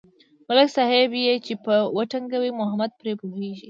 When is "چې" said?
1.45-1.53